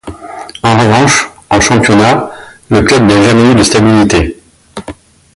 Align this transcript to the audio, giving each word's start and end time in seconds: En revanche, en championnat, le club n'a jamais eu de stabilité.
En 0.63 0.79
revanche, 0.79 1.29
en 1.51 1.59
championnat, 1.61 2.31
le 2.71 2.81
club 2.81 3.03
n'a 3.03 3.21
jamais 3.21 3.51
eu 3.51 3.53
de 3.53 3.61
stabilité. 3.61 4.35